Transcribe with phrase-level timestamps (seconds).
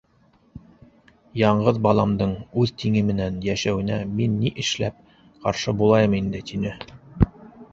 [1.41, 6.75] Яңғыҙ баламдың үҙ тиңе менән йәшәүенә мин ни эшләп ҡаршы булайым инде?— тине.